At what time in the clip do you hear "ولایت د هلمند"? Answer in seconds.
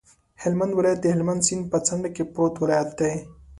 0.75-1.45